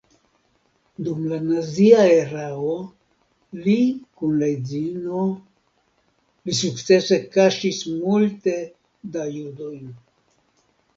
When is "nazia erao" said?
1.49-2.71